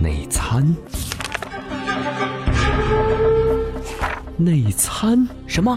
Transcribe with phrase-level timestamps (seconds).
[0.00, 0.64] 内参，
[4.36, 5.76] 内参什么？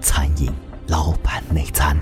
[0.00, 0.50] 餐饮
[0.88, 1.94] 老板内参。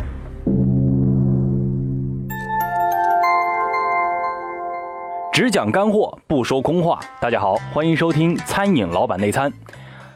[5.32, 7.00] 只讲干货，不说空话。
[7.20, 9.52] 大家好，欢迎收听餐饮老板内参。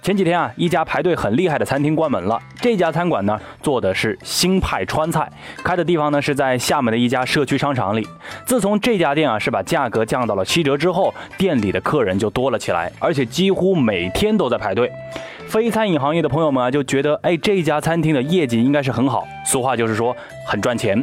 [0.01, 2.41] 前几天啊，一家排队很厉害的餐厅关门了。
[2.61, 5.29] 这家餐馆呢，做的是新派川菜，
[5.65, 8.07] 开的地方呢是在厦门的一家社区商场里。
[8.49, 14.91] 自从这家店啊是把价格降到了七折之后，店里的客人就多了起来，而且几乎每天都在排队。
[15.47, 19.29] 非餐饮行业的朋友们啊，就觉得哎，这家餐厅的业绩应该是很好。
[19.45, 20.17] 俗话就是说
[20.47, 20.99] 很赚钱，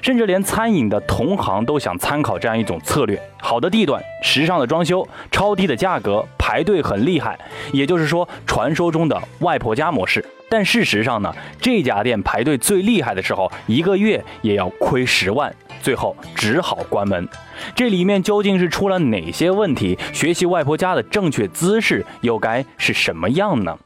[0.00, 7.38] 甚至连餐饮的同行都想参考这样一种策略：好的地段、时尚的装修、超低的价格、排队很厉害，
[7.74, 10.24] 也就是说传说中的外婆家模式。
[10.48, 15.54] 但事实上呢，这家店排队最厉害的时候，一个月也要亏十万，
[15.86, 17.28] 最后只好关门。
[17.76, 19.96] 这里面究竟是出了哪些问题？
[20.12, 23.78] 学习外婆家的正确姿势又该是什么样呢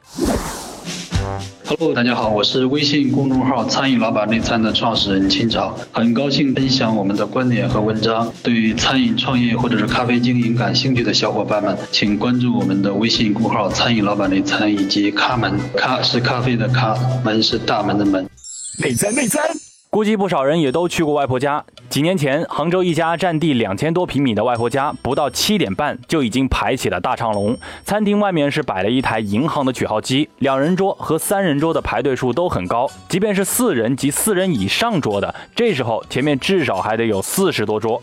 [1.67, 8.33] ？Hello，大家好，我是微信公众号“餐饮老板内参”的创始人秦朝，很高兴分享我们的观点和文章。
[8.41, 18.27] 对于餐饮创业或者是咖啡经营感兴趣的小伙伴们，请关注我们的微信公号“餐饮老板内参”以及“咖门”，咖是咖啡的咖，门是大门的门。
[18.79, 19.43] 内参内餐。
[19.93, 21.61] 估计不少人也都去过外婆家。
[21.89, 27.57] 几年前，杭州一家占地两千多平米的外婆家，不到七点半就已经排起了大长龙。
[27.83, 32.89] 餐厅外面是摆了一台银行的取号机，两人桌和三人桌的排队数都很高。
[33.09, 38.01] 即便是四人及四人以上桌的，这时候前面至少还得有四十多桌。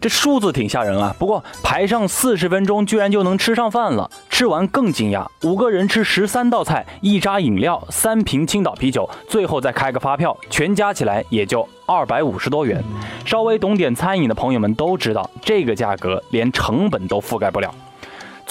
[0.00, 1.16] 这数字挺吓人啊！
[1.18, 4.10] 不过排上四十分钟，居然就能吃上饭了。
[4.28, 12.82] 吃完更惊讶，五个人吃十三道菜，一扎饮料，三瓶青岛啤酒，最后再开个发票，全加起来也就二百五十多元。
[13.24, 17.74] 稍微懂点餐饮的朋友们都知道，这个价格连成本都覆盖不了。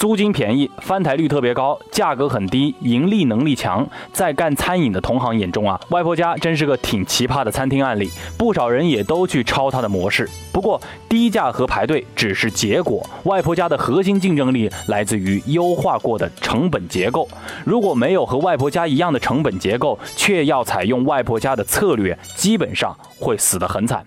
[0.04, 3.88] 租金便宜，翻台率特别高，价格很低，盈利能力强。
[4.12, 10.28] 在干餐饮的同行眼中啊，外婆家真是个挺奇葩的餐厅案例，不少人也都去抄它的模式。
[10.52, 10.78] 不过
[11.08, 17.26] 低价和排队只是结果，外婆家的核心竞争力来自于优化过的成本结构。
[17.64, 24.04] 如果没有和外婆家一样的成本结构，却要采用外婆家的策略，基本上会死得很惨。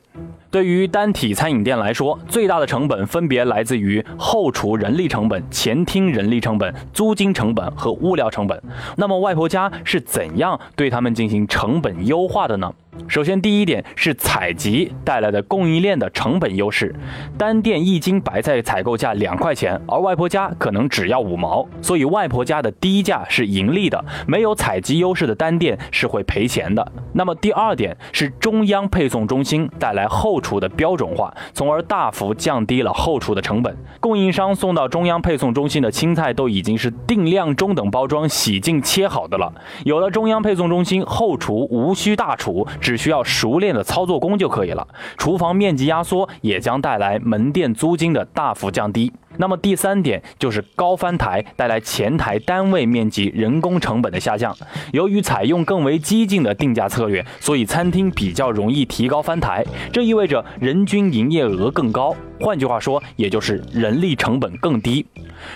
[0.50, 8.62] 对于单体餐饮店来说，最大的成本分别来自于后厨人力成本、前厅人力成本、租金成本和物料成本。
[8.96, 12.74] 那么外婆家是怎样对他们进行成本优化的呢？
[13.08, 16.94] 首先，第一点是采集带来的供应链的成本优势。
[17.38, 24.03] 单店一斤白菜采购价两块钱，而外婆家可能只要五毛，所以外婆家的低价是盈利的。
[24.28, 26.91] 没有采集优势的单店是会赔钱的。
[27.13, 33.75] 那么第二点是中央配送中心带来后厨的标准化，从而大幅降低了后厨的成本。
[34.00, 39.53] 供应商送到中央配送中心的青菜都已经是定量中等包装、洗净切好的了。
[39.86, 42.68] 有了中央配送中心，后厨无需大厨。
[42.88, 44.88] 只需要熟练的操作工就可以了，
[45.18, 49.12] 厨房面积压缩也将带来门店租金的大幅降低。
[49.38, 54.56] 那么第三点就是高翻台带来前台单位面积人工成本的下降。
[54.92, 62.16] 由于采用更为激进的定价策略，所以餐厅比较容易提高翻台，这意味着人均营业额更高。
[62.40, 65.03] 换句话说，也就是人力成本更低。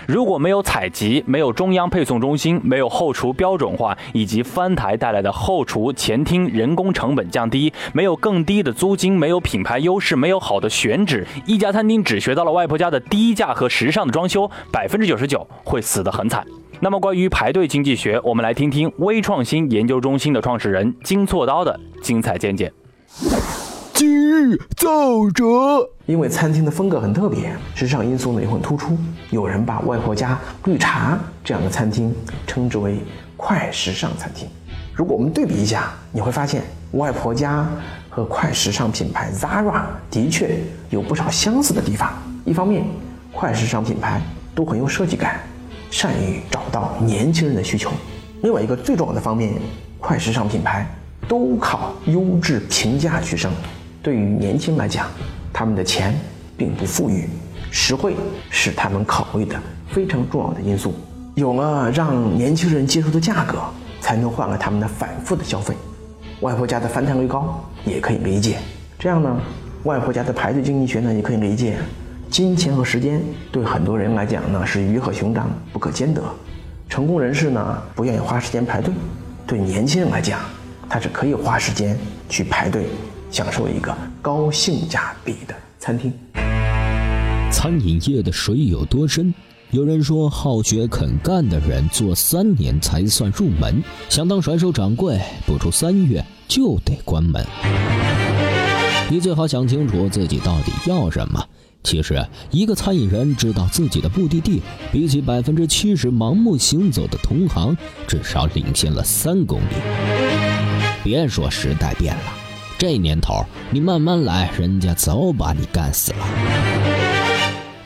[0.08, 16.46] 如果没有采集，没有中央配送中心，没有后厨标准化以及翻台带来的后厨前厅人工成本降低，没有更低的租金，没有品牌优势，没有好的选址，一家餐厅只学到了外婆家的低价和时尚的装修，百分之九十九会死得很惨。
[16.82, 22.72] 那么关于排队经济学，我们来听听微创新研究中心的创始人金错刀的精彩见解。
[23.94, 28.98] 今日奏折，因为餐厅的风格很特别，时尚因素呢也很突出。
[29.30, 32.14] 有人把外婆家绿茶这样的餐厅
[32.46, 32.98] 称之为
[33.38, 34.50] 快时尚餐厅。
[34.94, 37.66] 如果我们对比一下，你会发现外婆家
[38.10, 40.58] 和快时尚品牌 Zara 的确
[40.90, 42.12] 有不少相似的地方。
[42.44, 42.84] 一方面，
[43.34, 44.22] 快时尚品牌
[44.54, 45.40] 都很有设计感，
[45.90, 47.90] 善于找到年轻人的需求；
[48.44, 49.54] 另外一个最重要的方面，
[50.00, 50.86] 快时尚品牌
[51.28, 53.52] 都靠优质平价取胜。
[54.04, 55.08] 对于年轻来讲，
[55.54, 56.14] 他们的钱
[56.58, 57.30] 并不富裕，
[57.72, 58.16] 实惠
[58.50, 59.58] 是他们考虑的
[59.90, 60.94] 非常重要的因素。
[61.36, 63.60] 有了让年轻人接受的价格，
[64.02, 65.74] 才能换来他们的反复的消费。
[66.42, 68.58] 外婆家的翻台率高也可以理解。
[69.00, 69.40] 这样呢，
[69.84, 71.78] 外婆家的排队经济学呢也可以理解。
[72.32, 76.24] 金钱和时间对很多人来讲呢是鱼和熊掌不可兼得。
[76.88, 78.94] 成功人士呢不愿意花时间排队，
[79.46, 80.40] 对年轻人来讲，
[80.90, 82.00] 他是可以花时间
[82.30, 82.86] 去排队，
[83.30, 86.14] 享受一个高性价比的餐厅。
[87.52, 89.34] 餐饮业的水有多深？
[89.72, 97.46] 有人说，好学肯干的人做三年才算入门，想当甩手掌柜，不出三月就得关门。
[99.10, 101.46] 你最好想清楚自己到底要什么。
[101.84, 104.62] 其实，一个餐饮人知道自己的目的地，
[104.92, 107.76] 比起百分之七十盲目行走的同行，
[108.08, 109.76] 至少领先了三公里。
[111.04, 112.24] 别说时代变了，
[112.78, 116.26] 这年头你慢慢来，人家早把你干死了。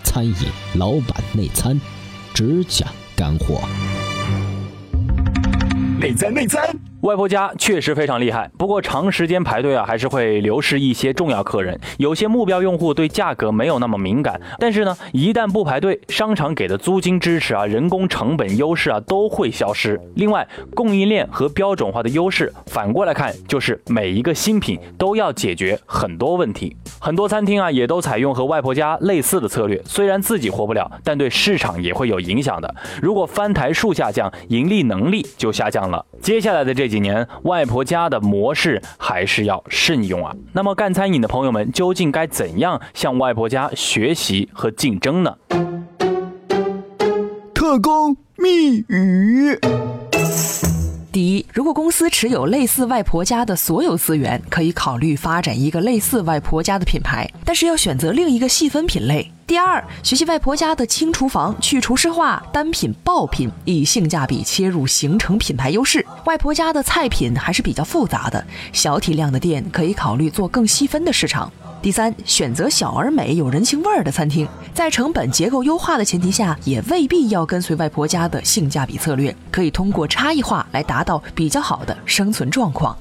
[0.03, 0.35] 餐饮
[0.75, 1.79] 老板内参，
[2.33, 3.61] 只讲干货。
[5.99, 6.94] 内参内参。
[7.05, 11.79] 外婆家确实非常厉害，不过长时间排队啊，还是会流失一些重要客人。
[11.99, 20.01] 有些目标用户对价格没有那么敏感，但是呢，一旦不排队，商场给的租金支持啊、人工成本优势啊都会消失。
[20.15, 26.75] 另外，供应链和标准化的优势，反过来看就是每一个新品都要解决很多问题。
[26.99, 32.75] 很多餐厅啊，也都采用和外婆家类似的策略，虽然自己活不了，但对市场也会有影响的。
[32.99, 36.03] 如果翻台数下降，盈利能力就下降了。
[36.19, 40.33] 接下来的这几几年，外婆家的模式还是要慎用啊。
[40.53, 45.35] 那么，干餐饮的朋友们究竟该怎样向外婆家学习和竞争呢？
[47.53, 49.59] 特工密语。
[51.11, 59.29] 第一，如果公司持有类似外婆家的所有资源，可以考虑发展一个类似外婆家的品牌，但是要选择另一个细分品类。
[59.47, 66.03] 第二，学习外婆家的轻厨房，去厨师化，单品爆品，以性价比切入，形成品牌优势。
[66.25, 68.43] 外婆家的菜品还是比较复杂的，
[68.73, 71.51] 小体量的店可以考虑做更细分的市场。
[71.79, 82.97] 第三，选择小而美、有人情味儿的餐厅，在成本结构优化的前提下，也未必要跟随外婆家的性价比策略，可以通过差异化来达到比较好的生存状况。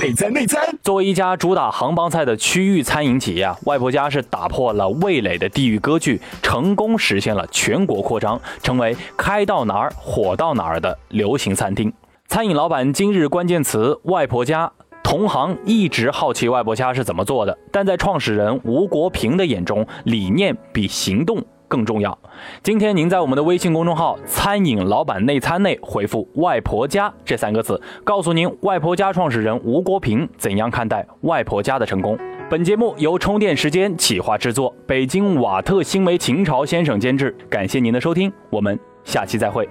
[0.00, 0.62] 内参内参。
[0.82, 11.92] 作为一家主打杭帮菜的区域餐饮企业啊，外婆家是打破了味蕾的地域割据，成功实现了全国扩张，成为开到哪儿火到哪儿的流行餐厅。
[12.28, 14.72] 餐饮老板今日关键词：外婆家。
[15.04, 22.16] 同行一直好奇外婆家是怎么做的，但在创始人吴国平的眼中，理念比行动更重要。
[22.62, 32.18] 今天您在我们的微信公众号“餐饮老板内参”内回复“外婆家”这三个字，告诉您外婆家创始人吴国平怎样看待外婆家的成功。
[32.50, 37.34] 本节目由充电时间企划制作，北京瓦特新媒秦朝先生监制。
[37.48, 39.66] 感谢您的收听，我们下期再会。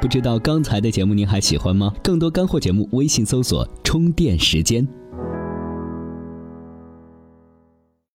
[0.00, 1.92] 不知道刚才的节目您还喜欢吗？
[2.04, 4.86] 更多干货节目，微信搜索“充电时间”。